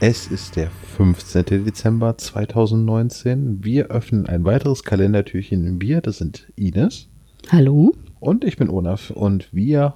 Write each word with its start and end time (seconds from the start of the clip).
Es 0.00 0.26
ist 0.26 0.56
der 0.56 0.70
15. 0.70 1.64
Dezember 1.64 2.18
2019. 2.18 3.64
Wir 3.64 3.86
öffnen 3.86 4.26
ein 4.26 4.44
weiteres 4.44 4.82
Kalendertürchen 4.82 5.66
im 5.66 5.78
Bier. 5.78 6.00
Das 6.00 6.18
sind 6.18 6.52
Ines. 6.56 7.08
Hallo. 7.50 7.94
Und 8.18 8.44
ich 8.44 8.56
bin 8.56 8.68
Olaf. 8.68 9.10
Und 9.10 9.54
wir 9.54 9.94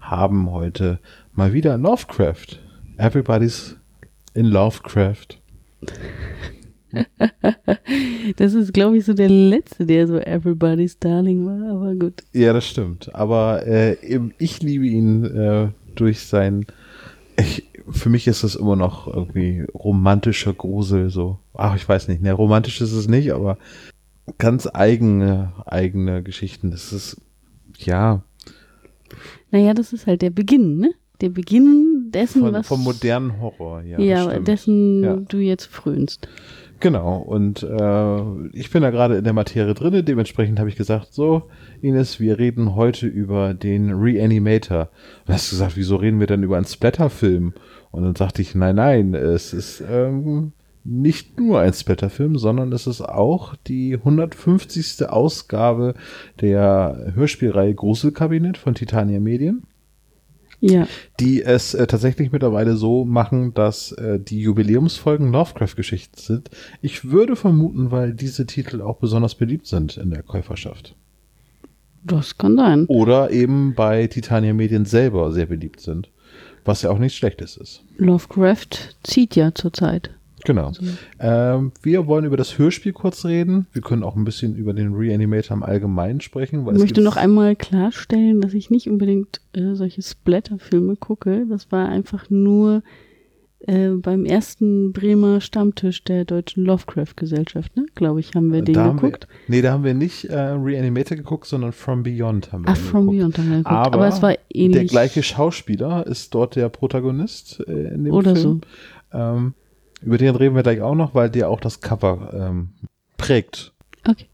haben 0.00 0.50
heute 0.50 1.00
mal 1.32 1.52
wieder 1.52 1.76
Lovecraft. 1.76 2.60
Everybody's 2.98 3.76
in 4.32 4.46
Lovecraft. 4.46 5.40
das 8.36 8.54
ist, 8.54 8.72
glaube 8.72 8.96
ich, 8.98 9.04
so 9.04 9.12
der 9.12 9.28
letzte, 9.28 9.86
der 9.86 10.06
so 10.06 10.18
Everybody's 10.18 10.98
Darling 10.98 11.44
war, 11.44 11.76
aber 11.76 11.94
gut. 11.96 12.22
Ja, 12.32 12.52
das 12.52 12.66
stimmt. 12.66 13.14
Aber 13.14 13.66
äh, 13.66 13.96
ich 14.38 14.62
liebe 14.62 14.86
ihn 14.86 15.24
äh, 15.24 15.68
durch 15.94 16.20
sein. 16.20 16.64
Ich, 17.38 17.64
für 17.90 18.08
mich 18.08 18.26
ist 18.26 18.42
es 18.42 18.54
immer 18.54 18.76
noch 18.76 19.06
irgendwie 19.06 19.64
romantischer 19.74 20.52
Grusel, 20.52 21.10
so. 21.10 21.38
Ach, 21.54 21.76
ich 21.76 21.88
weiß 21.88 22.08
nicht, 22.08 22.22
ne, 22.22 22.32
romantisch 22.32 22.80
ist 22.80 22.92
es 22.92 23.08
nicht, 23.08 23.32
aber 23.32 23.58
ganz 24.38 24.68
eigene, 24.72 25.52
eigene 25.66 26.22
Geschichten. 26.22 26.70
Das 26.70 26.92
ist, 26.92 27.20
ja. 27.78 28.22
Naja, 29.50 29.74
das 29.74 29.92
ist 29.92 30.06
halt 30.06 30.22
der 30.22 30.30
Beginn, 30.30 30.78
ne? 30.78 30.92
Der 31.20 31.30
Beginn 31.30 32.10
dessen, 32.10 32.42
Von, 32.42 32.52
was. 32.52 32.66
vom 32.66 32.82
modernen 32.84 33.40
Horror, 33.40 33.82
ja. 33.82 33.98
Ja, 33.98 34.38
dessen 34.38 35.02
ja. 35.02 35.16
du 35.16 35.38
jetzt 35.38 35.66
frönst. 35.66 36.28
Genau, 36.78 37.18
und 37.18 37.62
äh, 37.62 38.48
ich 38.52 38.70
bin 38.70 38.82
da 38.82 38.90
gerade 38.90 39.16
in 39.16 39.24
der 39.24 39.32
Materie 39.32 39.72
drinne, 39.72 40.04
dementsprechend 40.04 40.58
habe 40.58 40.68
ich 40.68 40.76
gesagt, 40.76 41.14
so, 41.14 41.44
Ines, 41.80 42.20
wir 42.20 42.38
reden 42.38 42.74
heute 42.74 43.06
über 43.06 43.54
den 43.54 43.92
Reanimator. 43.92 44.90
Und 45.26 45.34
hast 45.34 45.50
du 45.50 45.56
gesagt, 45.56 45.76
wieso 45.76 45.96
reden 45.96 46.20
wir 46.20 46.26
denn 46.26 46.42
über 46.42 46.56
einen 46.56 46.66
Splatterfilm? 46.66 47.54
Und 47.92 48.02
dann 48.02 48.14
sagte 48.14 48.42
ich, 48.42 48.54
nein, 48.54 48.76
nein, 48.76 49.14
es 49.14 49.54
ist 49.54 49.82
ähm, 49.90 50.52
nicht 50.84 51.40
nur 51.40 51.60
ein 51.60 51.72
Splatterfilm, 51.72 52.36
sondern 52.36 52.70
es 52.72 52.86
ist 52.86 53.00
auch 53.00 53.56
die 53.66 53.94
150. 53.94 55.08
Ausgabe 55.08 55.94
der 56.42 57.12
Hörspielreihe 57.14 57.74
Gruselkabinett 57.74 58.58
von 58.58 58.74
Titania 58.74 59.18
Medien. 59.18 59.62
Ja. 60.60 60.86
Die 61.20 61.42
es 61.42 61.74
äh, 61.74 61.86
tatsächlich 61.86 62.32
mittlerweile 62.32 62.76
so 62.76 63.04
machen, 63.04 63.54
dass 63.54 63.92
äh, 63.92 64.18
die 64.18 64.40
Jubiläumsfolgen 64.40 65.32
Lovecraft-Geschichten 65.32 66.18
sind. 66.18 66.50
Ich 66.82 67.10
würde 67.10 67.36
vermuten, 67.36 67.90
weil 67.90 68.12
diese 68.14 68.46
Titel 68.46 68.80
auch 68.80 68.96
besonders 68.96 69.34
beliebt 69.34 69.66
sind 69.66 69.96
in 69.96 70.10
der 70.10 70.22
Käuferschaft. 70.22 70.94
Das 72.04 72.38
kann 72.38 72.56
sein. 72.56 72.86
Oder 72.86 73.30
eben 73.32 73.74
bei 73.74 74.06
Titania 74.06 74.54
Medien 74.54 74.84
selber 74.84 75.32
sehr 75.32 75.46
beliebt 75.46 75.80
sind. 75.80 76.08
Was 76.64 76.82
ja 76.82 76.90
auch 76.90 76.98
nichts 76.98 77.16
Schlechtes 77.18 77.56
ist. 77.56 77.84
Lovecraft 77.96 78.94
zieht 79.02 79.36
ja 79.36 79.54
zurzeit. 79.54 80.10
Genau. 80.46 80.70
Ähm, 81.18 81.72
wir 81.82 82.06
wollen 82.06 82.24
über 82.24 82.36
das 82.36 82.56
Hörspiel 82.56 82.92
kurz 82.92 83.24
reden. 83.24 83.66
Wir 83.72 83.82
können 83.82 84.04
auch 84.04 84.14
ein 84.14 84.24
bisschen 84.24 84.54
über 84.54 84.74
den 84.74 84.94
Reanimator 84.94 85.56
im 85.56 85.64
Allgemeinen 85.64 86.20
sprechen. 86.20 86.64
ich 86.72 86.78
möchte 86.78 87.00
noch 87.02 87.16
einmal 87.16 87.56
klarstellen, 87.56 88.40
dass 88.40 88.54
ich 88.54 88.70
nicht 88.70 88.88
unbedingt 88.88 89.40
äh, 89.54 89.74
solche 89.74 90.02
Splatter-Filme 90.02 90.94
gucke. 90.94 91.46
Das 91.48 91.72
war 91.72 91.88
einfach 91.88 92.30
nur 92.30 92.84
äh, 93.58 93.88
beim 93.88 94.24
ersten 94.24 94.92
Bremer 94.92 95.40
Stammtisch 95.40 96.04
der 96.04 96.24
Deutschen 96.24 96.64
Lovecraft-Gesellschaft, 96.64 97.76
ne? 97.76 97.86
glaube 97.96 98.20
ich, 98.20 98.34
haben 98.36 98.52
wir 98.52 98.62
den 98.62 98.74
da 98.74 98.92
geguckt. 98.92 99.26
Wir, 99.46 99.56
nee, 99.56 99.62
da 99.62 99.72
haben 99.72 99.82
wir 99.82 99.94
nicht 99.94 100.26
äh, 100.26 100.38
Reanimator 100.38 101.16
geguckt, 101.16 101.46
sondern 101.46 101.72
From 101.72 102.04
Beyond 102.04 102.52
haben 102.52 102.66
wir 102.66 102.72
Ach, 102.72 102.76
From 102.76 103.06
geguckt. 103.06 103.18
Beyond 103.18 103.38
haben 103.38 103.50
wir 103.50 103.56
geguckt. 103.58 103.74
Aber, 103.74 103.94
Aber 103.94 104.08
es 104.08 104.22
war 104.22 104.34
ähnlich. 104.54 104.72
Der 104.72 104.84
gleiche 104.84 105.24
Schauspieler 105.24 106.06
ist 106.06 106.32
dort 106.34 106.54
der 106.54 106.68
Protagonist 106.68 107.58
äh, 107.66 107.94
in 107.94 108.04
dem 108.04 108.14
Oder 108.14 108.36
Film. 108.36 108.60
So. 109.10 109.18
Ähm, 109.18 109.54
über 110.06 110.18
den 110.18 110.36
reden 110.36 110.54
wir 110.54 110.62
gleich 110.62 110.80
auch 110.80 110.94
noch, 110.94 111.14
weil 111.16 111.28
der 111.30 111.50
auch 111.50 111.60
das 111.60 111.80
Cover 111.80 112.32
ähm, 112.32 112.70
prägt. 113.16 113.74
Okay. 114.08 114.26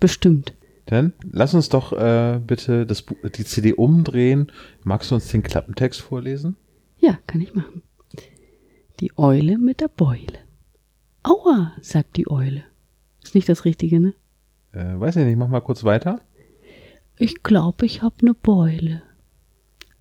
Bestimmt. 0.00 0.54
Dann 0.86 1.12
lass 1.30 1.54
uns 1.54 1.68
doch 1.68 1.92
äh, 1.92 2.40
bitte 2.44 2.84
das, 2.84 3.04
die 3.36 3.44
CD 3.44 3.74
umdrehen. 3.74 4.50
Magst 4.82 5.10
du 5.10 5.14
uns 5.14 5.28
den 5.28 5.44
Klappentext 5.44 6.00
vorlesen? 6.00 6.56
Ja, 6.98 7.16
kann 7.28 7.40
ich 7.40 7.54
machen. 7.54 7.82
Die 8.98 9.16
Eule 9.16 9.56
mit 9.56 9.80
der 9.80 9.88
Beule. 9.88 10.40
Aua, 11.22 11.74
sagt 11.80 12.16
die 12.16 12.28
Eule. 12.28 12.64
Ist 13.22 13.36
nicht 13.36 13.48
das 13.48 13.64
Richtige, 13.64 14.00
ne? 14.00 14.14
Äh, 14.72 14.98
weiß 14.98 15.14
ich 15.16 15.26
nicht, 15.26 15.36
mach 15.36 15.48
mal 15.48 15.60
kurz 15.60 15.84
weiter. 15.84 16.22
Ich 17.18 17.44
glaube, 17.44 17.86
ich 17.86 18.02
hab 18.02 18.22
ne 18.22 18.34
Beule. 18.34 19.02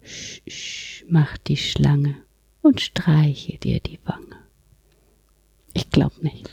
Sch, 0.02 0.42
sch, 0.48 1.06
macht 1.08 1.50
die 1.50 1.58
Schlange 1.58 2.16
und 2.64 2.82
streiche 2.82 3.60
dir 3.60 3.80
die 3.80 4.00
Wange. 4.06 4.47
Ich 5.78 5.92
glaub 5.92 6.24
nicht. 6.24 6.50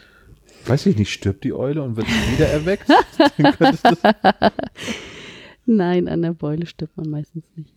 Weiß 0.67 0.85
ich 0.85 0.99
nicht, 0.99 1.11
stirbt 1.11 1.45
die 1.45 1.55
Eule 1.55 1.83
und 1.83 1.97
wird 1.97 2.07
wieder 2.33 2.47
erweckt? 2.47 2.87
Nein, 5.67 6.09
an 6.09 6.21
der 6.21 6.35
Beule 6.35 6.67
stirbt 6.67 6.97
man 6.99 7.09
meistens 7.09 7.47
nicht. 7.57 7.73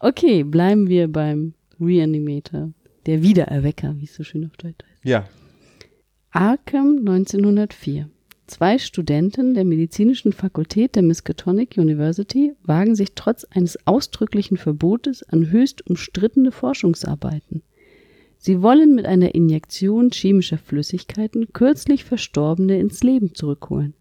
Okay, 0.00 0.42
bleiben 0.42 0.88
wir 0.88 1.06
beim 1.06 1.54
Reanimator. 1.80 2.72
Der 3.06 3.22
Wiedererwecker, 3.22 3.94
wie 3.98 4.06
es 4.06 4.14
so 4.14 4.24
schön 4.24 4.44
auf 4.44 4.56
Deutsch 4.56 4.84
heißt. 4.90 5.04
Ja. 5.04 5.28
Arkham 6.32 6.98
1904. 6.98 8.10
Zwei 8.48 8.78
Studenten 8.78 9.54
der 9.54 9.64
medizinischen 9.64 10.32
Fakultät 10.32 10.96
der 10.96 11.04
Miskatonic 11.04 11.76
University 11.76 12.54
wagen 12.64 12.96
sich 12.96 13.14
trotz 13.14 13.44
eines 13.44 13.86
ausdrücklichen 13.86 14.56
Verbotes 14.56 15.22
an 15.22 15.48
höchst 15.50 15.86
umstrittene 15.86 16.50
Forschungsarbeiten. 16.50 17.62
Sie 18.42 18.62
wollen 18.62 18.94
mit 18.94 19.04
einer 19.04 19.34
Injektion 19.34 20.10
chemischer 20.10 20.56
Flüssigkeiten 20.56 21.52
kürzlich 21.52 22.04
Verstorbene 22.04 22.78
ins 22.78 23.02
Leben 23.02 23.34
zurückholen. 23.34 23.92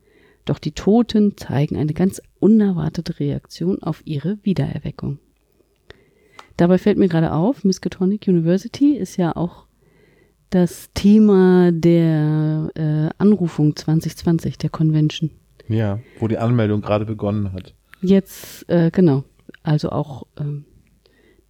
Doch 0.46 0.60
die 0.60 0.72
Toten 0.72 1.36
zeigen 1.36 1.76
eine 1.76 1.94
ganz 1.94 2.22
unerwartete 2.40 3.20
Reaktion 3.20 3.84
auf 3.84 4.02
ihre 4.06 4.38
Wiedererweckung. 4.44 5.20
Dabei 6.56 6.78
fällt 6.78 6.98
mir 6.98 7.10
gerade 7.10 7.34
auf, 7.34 7.66
Miskatonic 7.66 8.30
University 8.30 8.96
ist 8.96 9.18
ja 9.18 9.36
auch 9.36 9.66
das 10.52 10.90
Thema 10.94 11.74
der 11.74 12.72
äh, 12.76 13.10
Anrufung 13.18 13.76
2020, 13.76 14.58
der 14.58 14.70
Convention. 14.70 15.32
Ja, 15.68 16.00
wo 16.18 16.30
die 16.30 16.38
Anmeldung 16.38 16.80
gerade 16.80 17.06
begonnen 17.06 17.52
hat. 17.52 17.76
Jetzt, 18.02 18.70
äh, 18.70 18.90
genau. 18.90 19.26
Also 19.64 19.90
auch 19.90 20.28
ähm, 20.40 20.64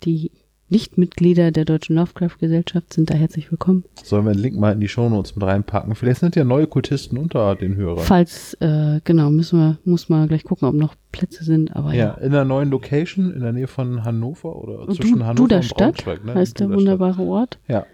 die 0.03 0.31
Nichtmitglieder 0.71 1.51
der 1.51 1.65
Deutschen 1.65 1.95
Lovecraft-Gesellschaft 1.95 2.93
sind 2.93 3.09
da 3.09 3.15
herzlich 3.15 3.51
willkommen. 3.51 3.83
Sollen 4.03 4.25
wir 4.25 4.31
einen 4.31 4.39
Link 4.39 4.55
mal 4.55 4.71
in 4.71 4.79
die 4.79 4.87
Shownotes 4.87 5.35
mit 5.35 5.43
reinpacken? 5.43 5.95
Vielleicht 5.95 6.19
sind 6.19 6.35
ja 6.35 6.43
neue 6.43 6.67
Kultisten 6.67 7.17
unter 7.17 7.55
den 7.55 7.75
Hörern. 7.75 8.03
Falls, 8.05 8.53
äh, 8.59 8.99
genau, 9.03 9.31
müssen 9.31 9.57
wir, 9.59 9.77
muss 9.83 10.09
man 10.09 10.27
gleich 10.27 10.43
gucken, 10.43 10.67
ob 10.67 10.75
noch 10.75 10.93
Plätze 11.11 11.43
sind, 11.43 11.75
aber 11.75 11.93
ja. 11.93 12.09
Ja, 12.09 12.13
in 12.15 12.27
einer 12.33 12.45
neuen 12.45 12.69
Location, 12.69 13.31
in 13.33 13.39
der 13.41 13.51
Nähe 13.51 13.65
von 13.65 14.03
Hannover 14.03 14.55
oder 14.55 14.87
zwischen 14.93 15.19
du, 15.19 15.25
Hannover 15.25 15.47
Duderstadt 15.47 15.87
und 15.87 16.05
Braunschweig. 16.05 16.25
Ne? 16.25 16.33
heißt 16.35 16.59
der 16.59 16.69
wunderbare 16.69 17.21
Ort. 17.23 17.57
Ja. 17.67 17.85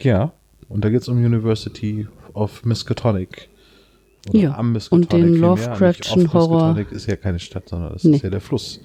Ja, 0.00 0.32
und 0.70 0.82
da 0.82 0.88
geht 0.88 1.02
es 1.02 1.08
um 1.08 1.18
University 1.18 2.06
of 2.32 2.64
Miskatonic. 2.64 3.50
Oder 4.30 4.38
Ja, 4.38 4.54
am 4.56 4.72
Miskatonic 4.72 5.12
und 5.12 5.20
den 5.22 5.30
nicht 5.32 5.44
auf 5.44 5.66
Horror. 6.32 6.68
Miskatonic 6.72 6.92
ist 6.92 7.06
ja 7.06 7.16
keine 7.16 7.38
Stadt, 7.38 7.68
sondern 7.68 7.92
das 7.92 8.04
Nee. 8.04 8.16
ist 8.16 8.22
ja 8.22 8.30
der 8.30 8.40
Fluss 8.40 8.80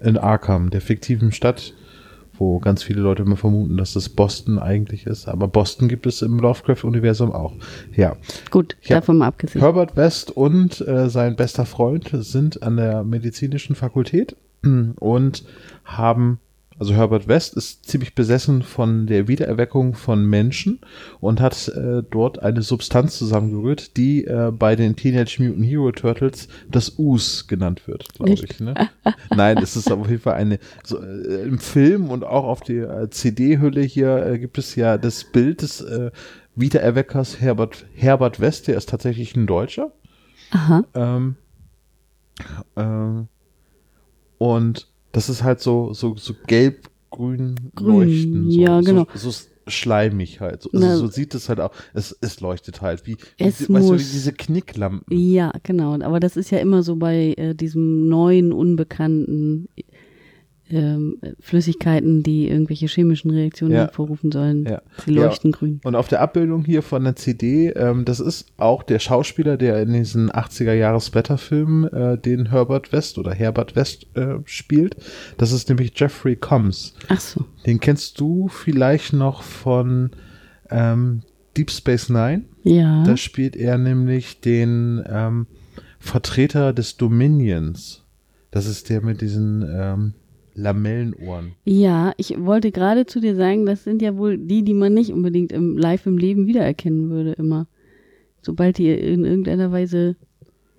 in 0.00 0.16
Arkham, 0.18 0.70
der 0.70 0.80
fiktiven 0.80 1.30
Stadt, 1.30 1.72
wo 2.38 2.58
ganz 2.58 2.82
viele 2.82 3.00
Leute 3.00 3.22
immer 3.22 3.36
vermuten, 3.36 3.76
dass 3.76 3.92
das 3.92 4.08
Boston 4.08 4.58
eigentlich 4.58 5.06
ist. 5.06 5.28
Aber 5.28 5.48
Boston 5.48 5.88
gibt 5.88 6.06
es 6.06 6.22
im 6.22 6.38
Lovecraft-Universum 6.38 7.32
auch. 7.32 7.54
Ja. 7.94 8.16
Gut, 8.50 8.76
Ja. 8.82 8.96
davon 8.96 9.18
mal 9.18 9.28
abgesehen. 9.28 9.60
Herbert 9.62 9.96
West 9.96 10.30
und 10.30 10.80
äh, 10.86 11.08
sein 11.08 11.36
bester 11.36 11.64
Freund 11.66 12.10
sind 12.12 12.62
an 12.62 12.76
der 12.76 13.04
medizinischen 13.04 13.76
Fakultät 13.76 14.36
und 15.00 15.44
haben 15.84 16.38
Also 16.78 16.94
Herbert 16.94 17.28
West 17.28 17.54
ist 17.56 17.86
ziemlich 17.86 18.14
besessen 18.14 18.62
von 18.62 19.06
der 19.06 19.28
Wiedererweckung 19.28 19.94
von 19.94 20.26
Menschen 20.26 20.80
und 21.20 21.40
hat 21.40 21.68
äh, 21.68 22.02
dort 22.10 22.40
eine 22.40 22.62
Substanz 22.62 23.16
zusammengerührt, 23.16 23.96
die 23.96 24.24
äh, 24.24 24.50
bei 24.50 24.74
den 24.74 24.96
Teenage 24.96 25.40
Mutant 25.40 25.66
Hero 25.66 25.92
Turtles 25.92 26.48
das 26.68 26.98
Us 26.98 27.46
genannt 27.46 27.86
wird, 27.86 28.12
glaube 28.14 28.32
ich. 28.32 28.60
Ne? 28.60 28.74
Nein, 29.34 29.58
es 29.58 29.76
ist 29.76 29.90
auf 29.92 30.08
jeden 30.08 30.22
Fall 30.22 30.34
eine, 30.34 30.58
so, 30.82 31.00
äh, 31.00 31.42
im 31.44 31.58
Film 31.58 32.10
und 32.10 32.24
auch 32.24 32.44
auf 32.44 32.60
der 32.60 33.02
äh, 33.02 33.10
CD-Hülle 33.10 33.82
hier 33.82 34.26
äh, 34.26 34.38
gibt 34.38 34.58
es 34.58 34.74
ja 34.74 34.98
das 34.98 35.24
Bild 35.24 35.62
des 35.62 35.80
äh, 35.80 36.10
Wiedererweckers 36.56 37.40
Herbert, 37.40 37.86
Herbert 37.94 38.40
West, 38.40 38.68
der 38.68 38.76
ist 38.76 38.88
tatsächlich 38.88 39.36
ein 39.36 39.46
Deutscher. 39.46 39.92
Aha. 40.50 40.84
Ähm, 40.94 41.36
ähm, 42.76 43.28
und 44.38 44.88
das 45.14 45.28
ist 45.28 45.42
halt 45.42 45.60
so, 45.60 45.94
so, 45.94 46.16
so 46.16 46.34
gelb-grün 46.46 47.54
Grün, 47.74 47.94
leuchten. 47.96 48.50
So, 48.50 48.60
ja, 48.60 48.80
genau. 48.80 49.06
So, 49.14 49.30
so 49.30 49.46
schleimig 49.66 50.40
halt. 50.40 50.62
So, 50.62 50.70
also 50.72 50.86
Na, 50.86 50.96
so 50.96 51.06
sieht 51.06 51.34
es 51.34 51.48
halt 51.48 51.60
auch. 51.60 51.70
Es, 51.94 52.16
es 52.20 52.40
leuchtet 52.40 52.82
halt. 52.82 53.06
Wie, 53.06 53.16
wie 53.16 53.44
Es 53.44 53.72
weißt 53.72 53.88
du, 53.88 53.94
wie 53.94 53.98
diese 53.98 54.32
Knicklampen. 54.32 55.06
Ja, 55.16 55.52
genau. 55.62 55.94
Aber 56.00 56.20
das 56.20 56.36
ist 56.36 56.50
ja 56.50 56.58
immer 56.58 56.82
so 56.82 56.96
bei 56.96 57.34
äh, 57.36 57.54
diesem 57.54 58.08
neuen, 58.08 58.52
unbekannten 58.52 59.68
ähm, 60.70 61.18
Flüssigkeiten, 61.40 62.22
die 62.22 62.48
irgendwelche 62.48 62.86
chemischen 62.86 63.30
Reaktionen 63.30 63.74
Ja. 63.74 63.80
hervorrufen 63.82 64.32
sollen. 64.32 64.64
Ja. 64.64 64.82
Sie 65.04 65.10
leuchten 65.12 65.52
grün. 65.52 65.80
Und 65.84 65.94
auf 65.94 66.08
der 66.08 66.20
Abbildung 66.20 66.64
hier 66.64 66.82
von 66.82 67.04
der 67.04 67.16
CD, 67.16 67.68
ähm, 67.70 68.04
das 68.04 68.18
ist 68.20 68.46
auch 68.56 68.82
der 68.82 68.98
Schauspieler, 68.98 69.56
der 69.56 69.82
in 69.82 69.92
diesen 69.92 70.30
80er 70.30 70.72
Jahres 70.72 71.06
Splatter-Filmen 71.06 71.84
äh, 71.92 72.18
den 72.18 72.50
Herbert 72.50 72.92
West 72.92 73.18
oder 73.18 73.32
Herbert 73.32 73.76
West 73.76 74.06
äh, 74.16 74.36
spielt. 74.46 74.96
Das 75.36 75.52
ist 75.52 75.68
nämlich 75.68 75.92
Jeffrey 75.94 76.36
Combs. 76.36 76.94
Ach 77.08 77.20
so. 77.20 77.44
Den 77.66 77.78
kennst 77.80 78.18
du 78.20 78.48
vielleicht 78.48 79.12
noch 79.12 79.42
von 79.42 80.10
ähm, 80.70 81.22
Deep 81.56 81.70
Space 81.70 82.08
Nine. 82.08 82.44
Ja. 82.62 83.04
Da 83.04 83.16
spielt 83.16 83.54
er 83.54 83.76
nämlich 83.78 84.40
den 84.40 85.04
ähm, 85.06 85.46
Vertreter 85.98 86.72
des 86.72 86.96
Dominions. 86.96 88.02
Das 88.50 88.66
ist 88.66 88.88
der 88.88 89.02
mit 89.02 89.20
diesen 89.20 89.62
ähm, 89.68 90.14
Lamellenohren. 90.54 91.52
Ja, 91.64 92.12
ich 92.16 92.36
wollte 92.38 92.70
gerade 92.70 93.06
zu 93.06 93.20
dir 93.20 93.34
sagen, 93.36 93.66
das 93.66 93.84
sind 93.84 94.02
ja 94.02 94.16
wohl 94.16 94.38
die, 94.38 94.62
die 94.62 94.74
man 94.74 94.94
nicht 94.94 95.12
unbedingt 95.12 95.52
im 95.52 95.76
live 95.76 96.06
im 96.06 96.18
Leben 96.18 96.46
wiedererkennen 96.46 97.10
würde 97.10 97.32
immer. 97.32 97.66
Sobald 98.42 98.78
die 98.78 98.90
in 98.90 99.24
irgendeiner 99.24 99.72
Weise 99.72 100.16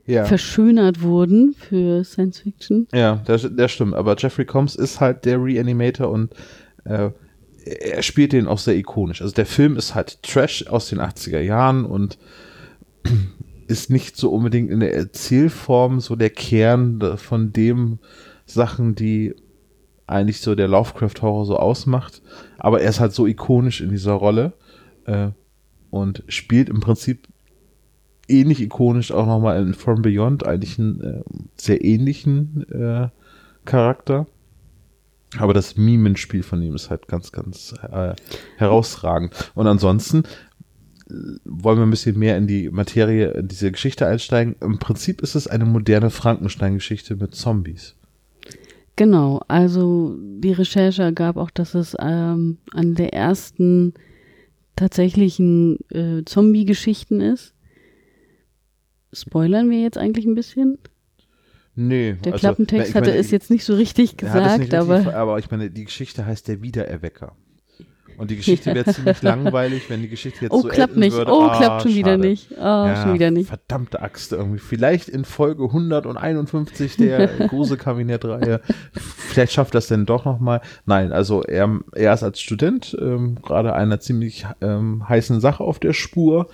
Ja. 0.06 0.26
verschönert 0.26 1.02
wurden 1.02 1.54
für 1.58 2.04
Science 2.04 2.40
Fiction. 2.40 2.88
Ja, 2.94 3.22
das, 3.26 3.50
das 3.56 3.72
stimmt. 3.72 3.96
Aber 3.96 4.16
Jeffrey 4.18 4.46
Combs 4.46 4.76
ist 4.76 5.02
halt 5.02 5.26
der 5.26 5.44
Reanimator 5.44 6.10
und 6.10 6.34
äh, 6.86 7.10
er 7.66 8.04
spielt 8.04 8.32
den 8.32 8.46
auch 8.48 8.60
sehr 8.60 8.76
ikonisch. 8.76 9.22
Also 9.24 9.34
der 9.34 9.48
Film 9.48 9.76
ist 9.76 9.96
halt 9.96 10.22
Trash 10.22 10.68
aus 10.68 10.90
den 10.90 11.00
80er 11.00 11.40
Jahren 11.40 11.84
und 11.86 12.20
ist 13.68 13.90
nicht 13.90 14.16
so 14.16 14.30
unbedingt 14.30 14.70
in 14.70 14.80
der 14.80 14.94
Erzählform 14.94 16.00
so 16.00 16.16
der 16.16 16.30
Kern 16.30 17.00
von 17.18 17.52
dem 17.52 17.98
Sachen, 18.46 18.94
die 18.94 19.34
eigentlich 20.08 20.42
so 20.42 20.56
der 20.56 20.68
Lovecraft-Horror 20.68 21.46
so 21.46 21.58
ausmacht. 21.58 22.22
Aber 22.58 22.82
er 22.82 22.90
ist 22.90 23.00
halt 23.00 23.14
so 23.14 23.26
ikonisch 23.26 23.82
in 23.82 23.90
dieser 23.90 24.14
Rolle 24.14 24.54
äh, 25.06 25.30
und 25.90 26.24
spielt 26.28 26.70
im 26.70 26.80
Prinzip 26.80 27.28
ähnlich 28.28 28.62
ikonisch 28.62 29.12
auch 29.12 29.26
nochmal 29.26 29.62
in 29.62 29.74
From 29.74 30.02
Beyond, 30.02 30.46
eigentlich 30.46 30.80
einen 30.80 31.02
äh, 31.02 31.24
sehr 31.56 31.84
ähnlichen 31.84 32.66
äh, 32.72 33.10
Charakter. 33.66 34.28
Aber 35.38 35.54
das 35.54 35.76
Mimenspiel 35.76 36.44
von 36.44 36.62
ihm 36.62 36.76
ist 36.76 36.90
halt 36.90 37.08
ganz, 37.08 37.32
ganz 37.32 37.74
äh, 37.92 38.14
herausragend. 38.58 39.52
Und 39.54 39.68
ansonsten 39.68 40.24
äh, 41.10 41.14
wollen 41.44 41.78
wir 41.78 41.86
ein 41.86 41.92
bisschen 41.92 42.18
mehr 42.18 42.38
in 42.38 42.48
die 42.48 42.70
Materie, 42.70 43.32
in 43.32 43.48
diese 43.48 43.72
Geschichte 43.72 44.08
einsteigen. 44.08 44.56
Im 44.62 44.80
Prinzip 44.80 45.22
ist 45.22 45.36
es 45.36 45.48
eine 45.48 45.66
moderne 45.66 46.10
Frankenstein-Geschichte 46.10 47.16
mit 47.16 47.36
Zombies. 47.36 47.96
Genau, 48.96 49.42
also 49.48 50.16
die 50.20 50.54
Recherche 50.54 51.04
ergab 51.04 51.36
auch, 51.38 51.50
dass 51.50 51.76
es 51.76 51.96
ähm, 52.00 52.60
eine 52.74 52.94
der 52.94 53.14
ersten 53.14 53.94
tatsächlichen 54.76 55.80
äh, 55.90 56.24
Zombie-Geschichten 56.26 57.20
ist. 57.20 57.54
Spoilern 59.12 59.70
wir 59.70 59.82
jetzt 59.82 59.98
eigentlich 59.98 60.26
ein 60.26 60.36
bisschen? 60.36 60.78
Nee, 61.76 62.14
Der 62.24 62.34
also, 62.34 62.42
Klappentext 62.42 62.96
hatte 62.96 63.14
es 63.14 63.32
jetzt 63.32 63.52
nicht 63.52 63.66
so 63.66 63.76
richtig 63.76 64.16
gesagt, 64.16 64.60
nicht 64.60 64.74
aber 64.74 65.00
richtig, 65.00 65.14
aber 65.14 65.40
ich 65.40 65.52
meine, 65.52 65.70
die 65.70 65.86
Geschichte 65.86 66.26
heißt 66.26 66.48
der 66.48 66.62
Wiedererwecker. 66.62 67.36
Und 68.18 68.32
die 68.32 68.38
Geschichte 68.38 68.74
wäre 68.74 68.92
ziemlich 68.92 69.22
langweilig, 69.24 69.90
wenn 69.90 70.02
die 70.02 70.08
Geschichte 70.10 70.46
jetzt 70.46 70.52
oh, 70.54 70.62
so 70.62 70.68
klappt 70.70 70.96
nicht. 70.96 71.14
würde. 71.14 71.32
Oh, 71.32 71.44
Ah, 71.44 71.58
klappt 71.58 71.82
schon 71.84 71.96
wieder 71.96 72.18
nicht. 72.18 72.52
Oh, 72.52 72.96
schon 72.96 73.14
wieder 73.14 73.32
nicht. 73.32 73.48
Verdammte 73.48 74.02
Axt 74.02 74.32
irgendwie. 74.32 74.60
Vielleicht 74.60 75.10
in 75.10 75.26
Folge 75.26 75.64
151 75.64 76.98
der 76.98 77.28
Grusel-Kabinett-Reihe. 77.48 78.62
Vielleicht 78.94 79.54
schafft 79.54 79.76
das 79.76 79.88
denn 79.88 80.06
doch 80.06 80.26
nochmal. 80.26 80.62
Nein, 80.86 81.12
also 81.12 81.44
er, 81.44 81.80
er 81.94 82.14
ist 82.14 82.24
als 82.24 82.40
Student 82.40 82.96
ähm, 83.00 83.38
gerade 83.42 83.74
einer 83.74 84.00
ziemlich 84.00 84.46
ähm, 84.62 85.08
heißen 85.08 85.40
Sache 85.42 85.64
auf 85.64 85.80
der 85.80 85.94
Spur 85.94 86.48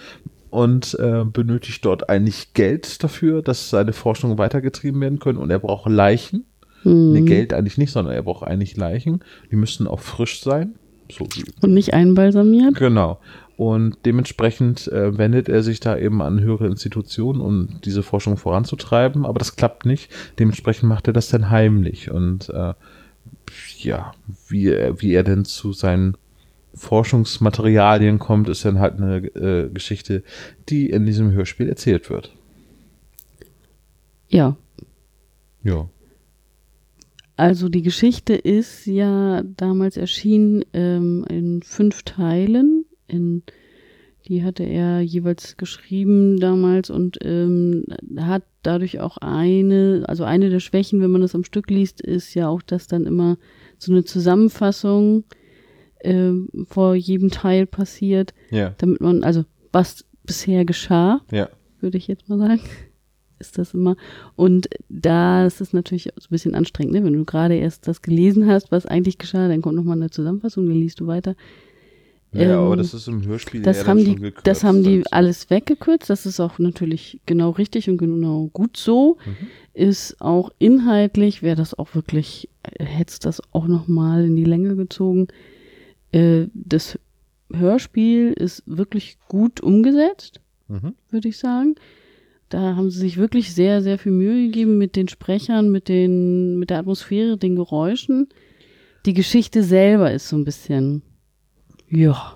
und 0.49 0.97
äh, 0.99 1.23
benötigt 1.23 1.85
dort 1.85 2.09
eigentlich 2.09 2.53
Geld 2.53 3.03
dafür, 3.03 3.41
dass 3.41 3.69
seine 3.69 3.93
Forschungen 3.93 4.37
weitergetrieben 4.37 4.99
werden 5.01 5.19
können 5.19 5.37
und 5.37 5.49
er 5.49 5.59
braucht 5.59 5.89
Leichen. 5.89 6.45
Hm. 6.83 7.13
Nee, 7.13 7.21
Geld 7.21 7.53
eigentlich 7.53 7.77
nicht, 7.77 7.91
sondern 7.91 8.13
er 8.13 8.23
braucht 8.23 8.45
eigentlich 8.45 8.75
Leichen. 8.75 9.23
Die 9.51 9.55
müssten 9.55 9.87
auch 9.87 9.99
frisch 9.99 10.41
sein. 10.41 10.75
So 11.17 11.27
Und 11.61 11.73
nicht 11.73 11.93
einbalsamiert? 11.93 12.75
Genau. 12.75 13.19
Und 13.57 13.97
dementsprechend 14.05 14.87
äh, 14.87 15.17
wendet 15.17 15.47
er 15.47 15.61
sich 15.61 15.79
da 15.79 15.95
eben 15.97 16.21
an 16.21 16.39
höhere 16.41 16.65
Institutionen, 16.67 17.41
um 17.41 17.79
diese 17.85 18.01
Forschung 18.01 18.37
voranzutreiben, 18.37 19.25
aber 19.25 19.37
das 19.39 19.55
klappt 19.55 19.85
nicht. 19.85 20.09
Dementsprechend 20.39 20.89
macht 20.89 21.07
er 21.07 21.13
das 21.13 21.29
dann 21.29 21.49
heimlich. 21.51 22.09
Und 22.09 22.49
äh, 22.49 22.73
ja, 23.77 24.13
wie, 24.47 24.67
er- 24.69 24.99
wie 25.01 25.13
er 25.13 25.23
denn 25.23 25.45
zu 25.45 25.73
seinen 25.73 26.17
Forschungsmaterialien 26.73 28.17
kommt, 28.17 28.49
ist 28.49 28.65
dann 28.65 28.79
halt 28.79 28.95
eine 28.97 29.17
äh, 29.35 29.69
Geschichte, 29.69 30.23
die 30.69 30.89
in 30.89 31.05
diesem 31.05 31.31
Hörspiel 31.31 31.67
erzählt 31.69 32.09
wird. 32.09 32.31
Ja. 34.29 34.55
Ja. 35.63 35.87
Also 37.37 37.69
die 37.69 37.81
Geschichte 37.81 38.33
ist 38.33 38.85
ja 38.85 39.41
damals 39.57 39.97
erschienen 39.97 40.63
ähm, 40.73 41.25
in 41.29 41.63
fünf 41.63 42.03
Teilen. 42.03 42.85
In, 43.07 43.43
die 44.27 44.43
hatte 44.43 44.63
er 44.63 45.01
jeweils 45.01 45.57
geschrieben 45.57 46.39
damals 46.39 46.89
und 46.89 47.17
ähm, 47.23 47.85
hat 48.17 48.43
dadurch 48.63 48.99
auch 48.99 49.17
eine, 49.17 50.03
also 50.07 50.23
eine 50.23 50.49
der 50.49 50.59
Schwächen, 50.59 51.01
wenn 51.01 51.09
man 51.11 51.21
das 51.21 51.33
am 51.33 51.43
Stück 51.43 51.69
liest, 51.71 52.01
ist 52.01 52.33
ja 52.35 52.47
auch, 52.47 52.61
dass 52.61 52.87
dann 52.87 53.05
immer 53.05 53.37
so 53.79 53.91
eine 53.91 54.03
Zusammenfassung 54.03 55.23
ähm, 56.03 56.47
vor 56.67 56.93
jedem 56.95 57.31
Teil 57.31 57.65
passiert, 57.65 58.33
Ja. 58.51 58.75
damit 58.77 59.01
man, 59.01 59.23
also 59.23 59.45
was 59.71 60.05
bisher 60.23 60.65
geschah, 60.65 61.21
Ja. 61.31 61.49
würde 61.79 61.97
ich 61.97 62.07
jetzt 62.07 62.29
mal 62.29 62.37
sagen. 62.37 62.61
Ist 63.41 63.57
das 63.57 63.73
immer. 63.73 63.97
Und 64.37 64.69
da 64.87 65.45
ist 65.45 65.59
es 65.59 65.73
natürlich 65.73 66.03
so 66.15 66.27
ein 66.27 66.29
bisschen 66.31 66.55
anstrengend, 66.55 66.93
ne? 66.93 67.03
wenn 67.03 67.13
du 67.13 67.25
gerade 67.25 67.55
erst 67.55 67.87
das 67.87 68.01
gelesen 68.01 68.47
hast, 68.47 68.71
was 68.71 68.85
eigentlich 68.85 69.17
geschah, 69.17 69.47
dann 69.49 69.61
kommt 69.61 69.75
nochmal 69.75 69.97
eine 69.97 70.09
Zusammenfassung, 70.09 70.67
dann 70.67 70.77
liest 70.79 70.99
du 71.01 71.07
weiter. 71.07 71.35
Ja, 72.33 72.59
aber 72.59 72.71
Ähm, 72.73 72.77
das 72.77 72.93
ist 72.93 73.09
im 73.09 73.25
Hörspiel 73.25 73.61
Das 73.61 73.85
haben 73.85 74.05
die, 74.05 74.15
gekürzt. 74.15 74.47
das 74.47 74.63
haben 74.63 74.83
die 74.83 74.99
Also. 74.99 75.09
alles 75.11 75.49
weggekürzt. 75.49 76.09
Das 76.09 76.25
ist 76.25 76.39
auch 76.39 76.59
natürlich 76.59 77.19
genau 77.25 77.49
richtig 77.49 77.89
und 77.89 77.97
genau 77.97 78.49
gut 78.53 78.77
so. 78.77 79.17
Mhm. 79.25 79.47
Ist 79.73 80.21
auch 80.21 80.49
inhaltlich, 80.57 81.41
wäre 81.43 81.57
das 81.57 81.77
auch 81.77 81.93
wirklich, 81.93 82.47
äh, 82.63 82.85
hätte 82.85 83.11
es 83.11 83.19
das 83.19 83.41
auch 83.51 83.67
nochmal 83.67 84.23
in 84.23 84.37
die 84.37 84.45
Länge 84.45 84.77
gezogen. 84.77 85.27
Äh, 86.13 86.45
das 86.53 86.97
Hörspiel 87.53 88.31
ist 88.31 88.63
wirklich 88.65 89.17
gut 89.27 89.59
umgesetzt 89.61 90.39
Mhm. 90.69 90.93
würde 91.09 91.27
ich 91.27 91.37
sagen. 91.37 91.75
Da 92.51 92.75
haben 92.75 92.91
sie 92.91 92.99
sich 92.99 93.17
wirklich 93.17 93.53
sehr, 93.53 93.81
sehr 93.81 93.97
viel 93.97 94.11
Mühe 94.11 94.45
gegeben 94.47 94.77
mit 94.77 94.95
den 94.95 95.07
Sprechern, 95.07 95.71
mit 95.71 95.87
den, 95.87 96.59
mit 96.59 96.69
der 96.69 96.79
Atmosphäre, 96.79 97.37
den 97.37 97.55
Geräuschen. 97.55 98.27
Die 99.05 99.13
Geschichte 99.13 99.63
selber 99.63 100.11
ist 100.11 100.29
so 100.29 100.35
ein 100.35 100.43
bisschen, 100.43 101.01
ja, 101.89 102.35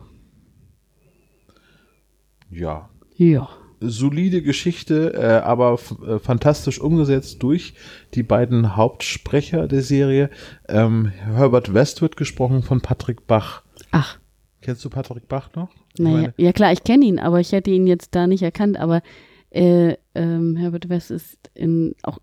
Ja. 2.49 2.89
ja. 3.15 3.49
solide 3.81 4.41
Geschichte, 4.41 5.13
äh, 5.13 5.45
aber 5.45 5.77
äh, 6.07 6.17
fantastisch 6.17 6.79
umgesetzt 6.79 7.43
durch 7.43 7.73
die 8.13 8.23
beiden 8.23 8.75
Hauptsprecher 8.77 9.67
der 9.67 9.81
Serie. 9.81 10.29
Ähm, 10.69 11.07
Herbert 11.07 11.73
West 11.73 12.01
wird 12.01 12.15
gesprochen 12.17 12.63
von 12.63 12.81
Patrick 12.81 13.27
Bach. 13.27 13.63
Ach, 13.91 14.17
Kennst 14.61 14.83
du 14.83 14.89
Patrick 14.89 15.27
Bach 15.27 15.49
noch? 15.55 15.69
Naja, 15.99 16.33
ja 16.37 16.51
klar, 16.51 16.71
ich 16.71 16.83
kenne 16.83 17.05
ihn, 17.05 17.19
aber 17.19 17.39
ich 17.39 17.51
hätte 17.51 17.69
ihn 17.69 17.85
jetzt 17.85 18.15
da 18.15 18.25
nicht 18.25 18.41
erkannt, 18.41 18.77
aber 18.79 19.03
äh, 19.51 19.95
ähm, 20.15 20.55
Herbert 20.55 20.89
West 20.89 21.11
ist 21.11 21.37
in 21.53 21.95
auch 22.03 22.19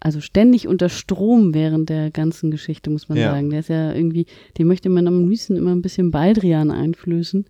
also 0.00 0.20
ständig 0.20 0.68
unter 0.68 0.88
Strom 0.88 1.54
während 1.54 1.88
der 1.88 2.10
ganzen 2.10 2.50
Geschichte, 2.50 2.88
muss 2.90 3.08
man 3.08 3.18
Ja. 3.18 3.32
sagen. 3.32 3.50
Der 3.50 3.60
ist 3.60 3.68
ja 3.68 3.92
irgendwie, 3.92 4.26
den 4.56 4.68
möchte 4.68 4.88
man 4.88 5.06
am 5.08 5.28
liebsten 5.28 5.56
immer 5.56 5.72
ein 5.74 5.82
bisschen 5.82 6.10
Baldrian 6.10 6.70
einflößen. 6.70 7.46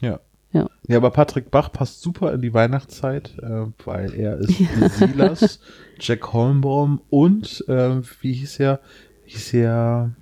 Ja. 0.00 0.20
Ja. 0.52 0.70
Ja, 0.88 0.96
aber 0.96 1.10
Patrick 1.10 1.50
Bach 1.50 1.70
passt 1.70 2.00
super 2.00 2.32
in 2.32 2.40
die 2.40 2.54
Weihnachtszeit, 2.54 3.34
äh, 3.42 3.66
weil 3.84 4.14
er 4.14 4.38
ist 4.38 4.56
Silas, 4.96 5.60
Jack 6.00 6.32
Holmbaum 6.32 7.02
und 7.10 7.64
äh, 7.68 8.00
wie 8.22 8.32
hieß 8.32 8.60
er? 8.60 8.80
Hieß 9.26 9.52
er 9.54 10.14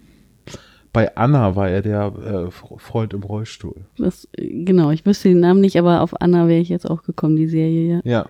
bei 0.94 1.14
Anna 1.16 1.56
war 1.56 1.68
er 1.68 1.82
der 1.82 2.06
äh, 2.24 2.50
Freund 2.50 3.12
im 3.12 3.22
Rollstuhl. 3.22 3.84
Das, 3.98 4.26
äh, 4.32 4.64
genau, 4.64 4.90
ich 4.92 5.04
wüsste 5.04 5.28
den 5.28 5.40
Namen 5.40 5.60
nicht, 5.60 5.76
aber 5.78 6.00
auf 6.00 6.18
Anna 6.22 6.48
wäre 6.48 6.60
ich 6.60 6.70
jetzt 6.70 6.88
auch 6.88 7.02
gekommen, 7.02 7.36
die 7.36 7.48
Serie, 7.48 7.96
ja. 7.96 8.00
Ja. 8.10 8.26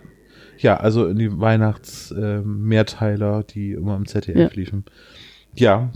Ja, 0.58 0.76
also 0.78 1.06
in 1.06 1.18
die 1.18 1.38
Weihnachts-Mehrteiler, 1.40 3.42
die 3.44 3.70
immer 3.72 3.96
im 3.96 4.06
ZDF 4.06 4.36
Ja. 4.36 4.48
liefen. 4.54 4.84
Ja. 5.54 5.90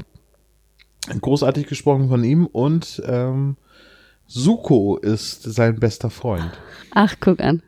Großartig 1.20 1.66
gesprochen 1.66 2.08
von 2.08 2.22
ihm 2.24 2.46
und 2.46 3.02
ähm, 3.06 3.56
Suko 4.26 4.96
ist 4.98 5.42
sein 5.42 5.76
bester 5.80 6.10
Freund. 6.10 6.50
Ach, 6.92 7.14
guck 7.20 7.40
an. 7.40 7.62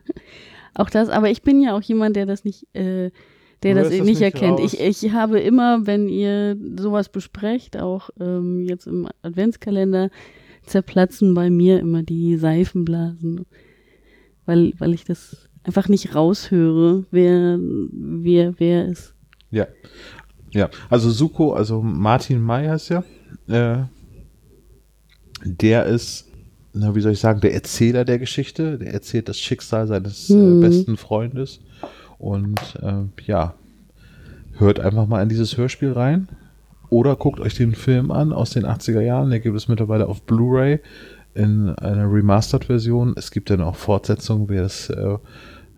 Auch 0.75 0.89
das, 0.89 1.09
aber 1.09 1.29
ich 1.29 1.41
bin 1.41 1.61
ja 1.61 1.75
auch 1.75 1.81
jemand, 1.81 2.15
der 2.15 2.25
das 2.27 2.45
nicht, 2.45 2.65
äh, 2.75 3.11
der 3.63 3.75
das 3.75 3.89
das 3.89 4.01
nicht 4.05 4.21
erkennt. 4.21 4.59
raus. 4.59 4.73
Ich, 4.73 5.03
ich 5.03 5.11
habe 5.13 5.39
immer, 5.39 5.85
wenn 5.85 6.07
ihr 6.09 6.57
sowas 6.77 7.09
besprecht, 7.09 7.77
auch 7.77 8.09
ähm, 8.19 8.65
jetzt 8.67 8.87
im 8.87 9.07
Adventskalender, 9.21 10.09
zerplatzen 10.65 11.33
bei 11.33 11.49
mir 11.49 11.79
immer 11.79 12.03
die 12.03 12.37
Seifenblasen. 12.37 13.45
Weil, 14.45 14.73
weil 14.79 14.93
ich 14.93 15.05
das 15.05 15.47
einfach 15.63 15.87
nicht 15.87 16.15
raushöre, 16.15 17.05
wer, 17.11 17.59
wer, 17.91 18.53
wer 18.59 18.87
ist. 18.87 19.13
Ja. 19.51 19.67
Ja, 20.53 20.69
also 20.89 21.09
Suko, 21.09 21.53
also 21.53 21.81
Martin 21.81 22.41
May 22.41 22.67
heißt 22.67 22.89
ja, 22.89 23.03
äh, 23.47 23.85
der 25.45 25.85
ist, 25.85 26.27
na, 26.73 26.93
wie 26.95 27.01
soll 27.01 27.13
ich 27.13 27.19
sagen, 27.19 27.39
der 27.41 27.53
Erzähler 27.53 28.03
der 28.05 28.19
Geschichte, 28.19 28.77
der 28.77 28.93
erzählt 28.93 29.29
das 29.29 29.39
Schicksal 29.39 29.87
seines 29.87 30.29
Mhm. 30.29 30.57
äh, 30.63 30.67
besten 30.67 30.97
Freundes 30.97 31.61
und 32.21 32.59
äh, 32.81 33.03
ja, 33.25 33.55
hört 34.57 34.79
einfach 34.79 35.07
mal 35.07 35.21
in 35.23 35.29
dieses 35.29 35.57
Hörspiel 35.57 35.91
rein 35.93 36.27
oder 36.89 37.15
guckt 37.15 37.39
euch 37.39 37.55
den 37.55 37.73
Film 37.73 38.11
an 38.11 38.31
aus 38.33 38.51
den 38.51 38.65
80er 38.65 39.01
Jahren, 39.01 39.29
der 39.31 39.39
gibt 39.39 39.57
es 39.57 39.67
mittlerweile 39.67 40.07
auf 40.07 40.21
Blu-ray 40.23 40.79
in 41.33 41.69
einer 41.69 42.11
Remastered-Version. 42.11 43.13
Es 43.17 43.31
gibt 43.31 43.49
dann 43.49 43.61
auch 43.61 43.75
Fortsetzungen, 43.75 44.49
wer 44.49 44.63
es 44.63 44.89
äh, 44.89 45.13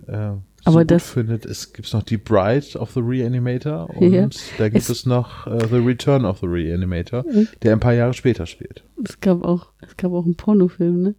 äh, 0.08 0.32
so 0.66 0.72
Aber 0.72 0.80
gut 0.82 0.92
das- 0.92 1.12
findet. 1.12 1.46
Es 1.46 1.72
gibt 1.74 1.94
noch 1.94 2.02
die 2.04 2.18
Bride 2.18 2.80
of 2.80 2.92
the 2.92 3.00
Reanimator 3.02 3.90
und 3.96 4.12
Ja. 4.12 4.28
da 4.58 4.70
gibt 4.70 4.82
Es- 4.84 4.90
es, 4.90 5.06
noch 5.06 5.46
äh, 5.48 5.60
The 5.70 5.76
Return 5.78 6.26
of 6.26 6.40
the 6.40 6.48
Reanimator, 6.48 7.24
der 7.62 7.74
ein 7.74 7.80
paar 7.80 7.94
Jahre 7.94 8.14
später 8.14 8.46
spielt. 8.48 8.84
Es 9.04 9.20
gab 9.22 9.44
auch, 9.46 9.68
es 9.88 9.96
gab 9.98 10.12
auch 10.14 10.26
einen 10.26 10.36
Pornofilm, 10.36 11.02
ne? 11.04 11.16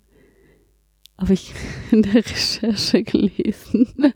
Habe 1.16 1.34
ich 1.34 1.54
in 1.90 2.02
der 2.02 2.16
Recherche 2.16 3.02
gelesen. 3.02 3.94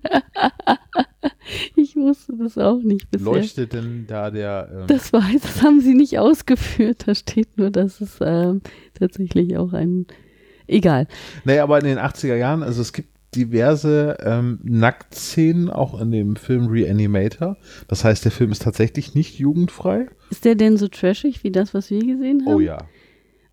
ich 1.76 1.94
wusste 1.96 2.34
das 2.38 2.58
auch 2.58 2.80
nicht 2.80 3.10
bisher. 3.10 3.32
Leuchtet 3.32 3.72
denn 3.72 4.06
da 4.06 4.30
der 4.30 4.68
ähm, 4.72 4.86
Das 4.88 5.12
war, 5.12 5.24
das 5.32 5.62
haben 5.62 5.80
sie 5.80 5.94
nicht 5.94 6.18
ausgeführt. 6.18 7.04
Da 7.06 7.14
steht 7.14 7.56
nur, 7.56 7.70
dass 7.70 8.00
es 8.00 8.18
ähm, 8.20 8.62
tatsächlich 8.94 9.56
auch 9.56 9.72
ein. 9.72 10.06
Egal. 10.66 11.06
Naja, 11.44 11.62
aber 11.62 11.78
in 11.78 11.86
den 11.86 11.98
80er 11.98 12.36
Jahren, 12.36 12.62
also 12.62 12.82
es 12.82 12.92
gibt 12.92 13.08
diverse 13.34 14.16
ähm, 14.20 14.58
Nacktszenen 14.62 15.70
auch 15.70 16.00
in 16.00 16.10
dem 16.10 16.36
Film 16.36 16.66
Reanimator. 16.66 17.56
Das 17.86 18.04
heißt, 18.04 18.24
der 18.24 18.32
Film 18.32 18.52
ist 18.52 18.62
tatsächlich 18.62 19.14
nicht 19.14 19.38
jugendfrei. 19.38 20.08
Ist 20.30 20.44
der 20.44 20.54
denn 20.54 20.76
so 20.76 20.88
trashig 20.88 21.44
wie 21.44 21.50
das, 21.50 21.74
was 21.74 21.90
wir 21.90 22.00
gesehen 22.00 22.44
haben? 22.46 22.54
Oh 22.54 22.60
ja. 22.60 22.78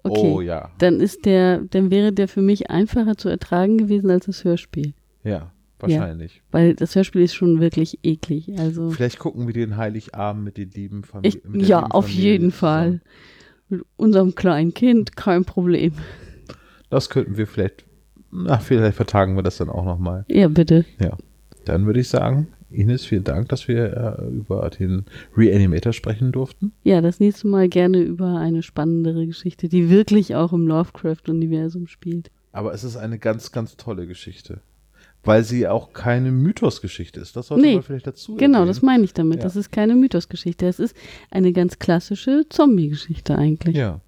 Okay. 0.06 0.34
Oh 0.34 0.42
ja. 0.42 0.70
Dann 0.78 1.00
ist 1.00 1.26
der, 1.26 1.60
dann 1.70 1.90
wäre 1.90 2.12
der 2.14 2.28
für 2.28 2.42
mich 2.42 2.70
einfacher 2.70 3.18
zu 3.18 3.28
ertragen 3.28 3.78
gewesen 3.78 4.10
als 4.12 4.28
das 4.28 4.44
Hörspiel. 4.44 4.94
Ja, 5.24 5.52
wahrscheinlich. 5.80 6.44
Weil 6.52 6.76
das 6.76 6.96
Hörspiel 6.96 7.22
ist 7.22 7.34
schon 7.34 7.60
wirklich 7.60 8.00
eklig. 8.04 8.60
Also 8.60 8.92
Vielleicht 8.92 9.18
gucken 9.18 9.48
wir 9.48 9.54
den 9.54 9.78
Heiligabend 9.78 10.44
mit 10.44 10.58
den 10.58 10.70
lieben 10.70 11.04
Familien. 11.04 11.60
ja, 11.60 11.84
auf 11.84 12.08
jeden 12.10 12.52
Fall. 12.52 13.02
Mit 13.68 13.82
unserem 13.96 14.36
kleinen 14.36 14.76
Kind 14.76 15.16
kein 15.16 15.44
Problem. 15.44 15.94
Das 16.92 17.10
könnten 17.10 17.36
wir 17.36 17.48
vielleicht, 17.48 17.84
na, 18.32 18.60
vielleicht 18.60 18.96
vertagen 18.96 19.36
wir 19.36 19.42
das 19.42 19.58
dann 19.58 19.70
auch 19.70 19.86
nochmal. 19.86 20.24
Ja, 20.28 20.48
bitte. 20.48 20.86
Ja. 21.00 21.18
Dann 21.66 21.88
würde 21.88 22.00
ich 22.00 22.10
sagen, 22.10 22.48
Ines, 22.76 23.06
vielen 23.06 23.24
Dank, 23.24 23.50
dass 23.50 23.68
wir 23.68 24.18
äh, 24.20 24.26
über 24.36 24.70
den 24.70 25.06
Reanimator 25.36 25.94
sprechen 25.94 26.32
durften. 26.32 26.72
Ja, 26.84 27.02
das 27.02 27.20
nächste 27.20 27.48
Mal 27.48 27.70
gerne 27.70 28.00
über 28.02 28.38
eine 28.40 28.62
spannendere 28.64 29.26
Geschichte, 29.26 29.70
die 29.70 29.90
wirklich 29.90 30.36
auch 30.36 30.54
im 30.54 30.68
Lovecraft-Universum 30.68 31.88
spielt. 31.88 32.30
Aber 32.52 32.74
es 32.74 32.84
ist 32.84 32.98
eine 32.98 33.18
ganz, 33.20 33.52
ganz 33.52 33.78
tolle 33.78 34.08
Geschichte. 34.08 34.60
Weil 35.24 35.44
sie 35.44 35.68
auch 35.68 35.92
keine 35.94 36.32
Mythosgeschichte 36.32 37.20
ist. 37.20 37.36
Das 37.36 37.48
sollte 37.48 37.66
Nee, 37.66 37.74
man 37.76 37.84
vielleicht 37.84 38.06
dazu 38.06 38.36
Genau, 38.36 38.60
erwähnen. 38.60 38.68
das 38.68 38.82
meine 38.84 39.04
ich 39.04 39.14
damit. 39.14 39.38
Ja. 39.38 39.44
Das 39.44 39.56
ist 39.56 39.72
keine 39.72 39.96
Mythosgeschichte. 39.96 40.68
Es 40.68 40.80
ist 40.80 40.96
eine 41.32 41.52
ganz 41.52 41.80
klassische 41.80 42.44
Zombie-Geschichte 42.50 43.36
eigentlich. 43.36 43.76
Ja. 43.76 44.02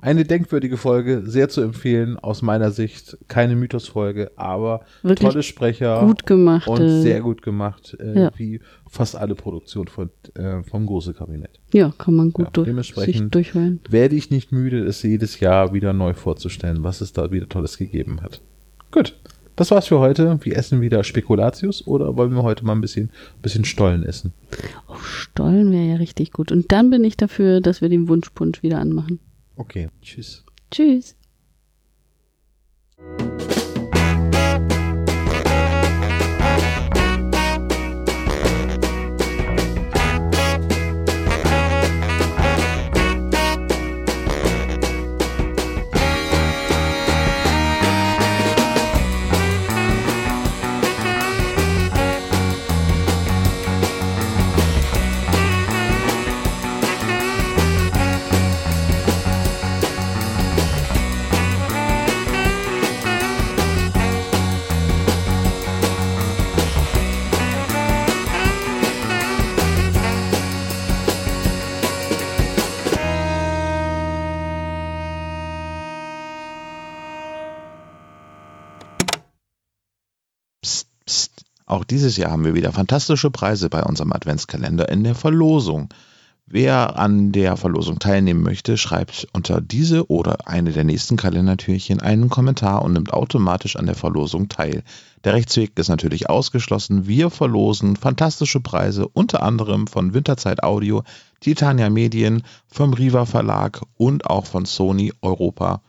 Eine 0.00 0.24
denkwürdige 0.24 0.76
Folge, 0.76 1.22
sehr 1.26 1.48
zu 1.48 1.60
empfehlen, 1.60 2.16
aus 2.20 2.40
meiner 2.40 2.70
Sicht. 2.70 3.18
Keine 3.26 3.56
Mythosfolge, 3.56 4.30
aber 4.36 4.82
Wirklich 5.02 5.28
tolle 5.28 5.42
Sprecher 5.42 6.00
Gut 6.06 6.24
gemacht. 6.24 6.68
und 6.68 7.02
sehr 7.02 7.20
gut 7.20 7.42
gemacht, 7.42 7.96
äh, 7.98 8.20
Ja. 8.22 8.30
wie 8.36 8.60
fast 8.88 9.16
alle 9.16 9.34
Produktionen 9.34 9.88
von, 9.88 10.10
äh, 10.34 10.62
vom 10.62 10.86
Große 10.86 11.14
Kabinett. 11.14 11.58
Ja, 11.74 11.92
kann 11.98 12.14
man 12.14 12.32
gut 12.32 12.46
Ja, 12.46 12.50
durch, 12.52 12.66
dementsprechend- 12.68 13.34
durchhören. 13.34 13.80
Werde 13.90 14.14
ich 14.14 14.30
nicht 14.30 14.52
müde, 14.52 14.84
es 14.84 15.02
jedes 15.02 15.40
Jahr 15.40 15.72
wieder 15.74 15.92
neu 15.92 16.14
vorzustellen, 16.14 16.84
was 16.84 17.00
es 17.00 17.12
da 17.12 17.32
wieder 17.32 17.48
Tolles 17.48 17.76
gegeben 17.76 18.22
hat. 18.22 18.40
Gut, 18.92 19.16
das 19.56 19.72
war's 19.72 19.88
für 19.88 19.98
heute. 19.98 20.38
Wir 20.42 20.56
essen 20.56 20.80
wieder 20.80 21.02
Spekulatius 21.02 21.84
oder 21.88 22.16
wollen 22.16 22.34
wir 22.36 22.44
heute 22.44 22.64
mal 22.64 22.74
ein 22.76 22.80
bisschen, 22.80 23.10
bisschen 23.42 23.64
Stollen 23.64 24.04
essen? 24.04 24.32
Oh, 24.86 24.94
Stollen 24.94 25.72
wäre 25.72 25.86
ja 25.86 25.96
richtig 25.96 26.30
gut. 26.30 26.52
Und 26.52 26.70
dann 26.70 26.88
bin 26.90 27.02
ich 27.02 27.16
dafür, 27.16 27.60
dass 27.60 27.80
wir 27.80 27.88
den 27.88 28.06
Wunschpunsch 28.08 28.62
wieder 28.62 28.78
anmachen. 28.78 29.18
Okay, 29.58 29.88
tschüss. 30.00 30.44
Tschüss. 30.70 31.16
Auch 81.78 81.84
dieses 81.84 82.16
Jahr 82.16 82.32
haben 82.32 82.44
wir 82.44 82.54
wieder 82.54 82.72
fantastische 82.72 83.30
Preise 83.30 83.70
bei 83.70 83.84
unserem 83.84 84.12
Adventskalender 84.12 84.88
in 84.88 85.04
der 85.04 85.14
Verlosung. 85.14 85.90
Wer 86.44 86.98
an 86.98 87.30
der 87.30 87.56
Verlosung 87.56 88.00
teilnehmen 88.00 88.42
möchte, 88.42 88.76
schreibt 88.76 89.28
unter 89.32 89.60
diese 89.60 90.10
oder 90.10 90.48
eine 90.48 90.72
der 90.72 90.82
nächsten 90.82 91.16
Kalendertürchen 91.16 92.00
einen 92.00 92.30
Kommentar 92.30 92.82
und 92.82 92.94
nimmt 92.94 93.12
automatisch 93.12 93.76
an 93.76 93.86
der 93.86 93.94
Verlosung 93.94 94.48
teil. 94.48 94.82
Der 95.22 95.34
Rechtsweg 95.34 95.78
ist 95.78 95.86
natürlich 95.86 96.28
ausgeschlossen. 96.28 97.06
Wir 97.06 97.30
verlosen 97.30 97.94
fantastische 97.94 98.58
Preise, 98.58 99.06
unter 99.06 99.44
anderem 99.44 99.86
von 99.86 100.14
Winterzeit 100.14 100.64
Audio, 100.64 101.04
Titania 101.38 101.90
Medien, 101.90 102.42
vom 102.66 102.92
Riva 102.92 103.24
Verlag 103.24 103.82
und 103.96 104.26
auch 104.26 104.46
von 104.46 104.64
Sony 104.64 105.12
Europa. 105.22 105.80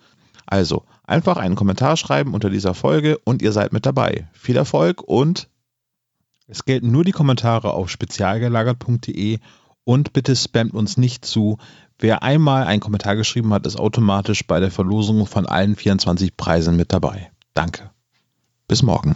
Also 0.45 0.83
einfach 1.07 1.37
einen 1.37 1.55
Kommentar 1.55 1.97
schreiben 1.97 2.35
unter 2.35 2.51
dieser 2.51 2.75
Folge 2.75 3.17
und 3.23 3.41
ihr 3.41 3.53
seid 3.53 3.73
mit 3.73 3.87
dabei. 3.87 4.27
Viel 4.33 4.55
Erfolg 4.55 5.01
und 5.01 5.49
Es 6.51 6.65
gelten 6.65 6.91
nur 6.91 7.03
die 7.03 7.11
Kommentare 7.11 7.73
auf 7.73 7.89
spezialgelagert.de 7.89 9.37
und 9.83 10.13
bitte 10.13 10.35
spammt 10.35 10.73
uns 10.73 10.97
nicht 10.97 11.23
zu. 11.23 11.59
Wer 11.99 12.23
einmal 12.23 12.63
einen 12.63 12.79
Kommentar 12.79 13.15
geschrieben 13.15 13.53
hat, 13.53 13.67
ist 13.67 13.79
automatisch 13.79 14.47
bei 14.47 14.59
der 14.59 14.71
Verlosung 14.71 15.27
von 15.27 15.45
allen 15.45 15.75
24 15.75 16.35
Preisen 16.35 16.75
mit 16.75 16.91
dabei. 16.91 17.31
Danke. 17.53 17.91
bis 18.67 18.81
morgen. 18.83 19.15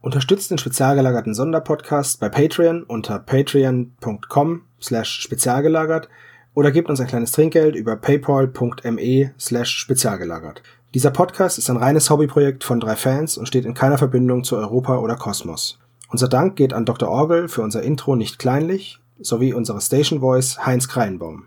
Unterstützt 0.00 0.50
den 0.50 0.58
spezialgelagerten 0.58 1.34
Sonderpodcast 1.34 2.18
bei 2.18 2.28
Patreon 2.28 2.82
unter 2.82 3.20
patreon.com 3.20 4.62
slash 4.80 5.20
spezialgelagert 5.20 6.08
oder 6.54 6.72
gebt 6.72 6.90
uns 6.90 7.00
ein 7.00 7.06
kleines 7.06 7.30
Trinkgeld 7.32 7.76
über 7.76 7.96
paypal.me 7.96 9.32
slash 9.38 9.70
spezialgelagert. 9.76 10.62
Dieser 10.94 11.10
Podcast 11.10 11.58
ist 11.58 11.70
ein 11.70 11.76
reines 11.76 12.10
Hobbyprojekt 12.10 12.64
von 12.64 12.80
drei 12.80 12.96
Fans 12.96 13.38
und 13.38 13.46
steht 13.46 13.64
in 13.64 13.74
keiner 13.74 13.98
Verbindung 13.98 14.42
zu 14.42 14.56
Europa 14.56 14.98
oder 14.98 15.16
Kosmos. 15.16 15.78
Unser 16.12 16.28
Dank 16.28 16.56
geht 16.56 16.74
an 16.74 16.84
Dr. 16.84 17.08
Orgel 17.08 17.48
für 17.48 17.62
unser 17.62 17.82
Intro 17.82 18.16
nicht 18.16 18.38
kleinlich 18.38 19.00
sowie 19.18 19.54
unsere 19.54 19.80
Station 19.80 20.20
Voice 20.20 20.58
Heinz 20.66 20.86
Kreienbaum. 20.86 21.46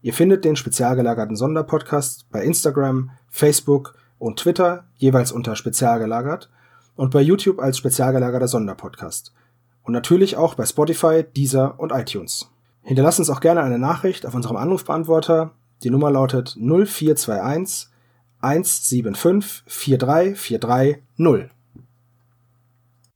Ihr 0.00 0.14
findet 0.14 0.46
den 0.46 0.56
spezialgelagerten 0.56 1.36
Sonderpodcast 1.36 2.30
bei 2.30 2.42
Instagram, 2.42 3.10
Facebook 3.28 3.94
und 4.18 4.38
Twitter 4.38 4.84
jeweils 4.96 5.32
unter 5.32 5.54
spezialgelagert 5.54 6.48
und 6.96 7.10
bei 7.10 7.20
YouTube 7.20 7.58
als 7.58 7.76
spezialgelagerter 7.76 8.48
Sonderpodcast. 8.48 9.34
Und 9.82 9.92
natürlich 9.92 10.38
auch 10.38 10.54
bei 10.54 10.64
Spotify, 10.64 11.22
Deezer 11.22 11.78
und 11.78 11.92
iTunes. 11.92 12.50
Hinterlasst 12.80 13.18
uns 13.18 13.28
auch 13.28 13.40
gerne 13.40 13.62
eine 13.62 13.78
Nachricht 13.78 14.24
auf 14.24 14.34
unserem 14.34 14.56
Anrufbeantworter. 14.56 15.50
Die 15.82 15.90
Nummer 15.90 16.10
lautet 16.10 16.56
0421 16.56 17.88
175 18.40 19.64
4343 19.66 21.02
0. 21.18 21.50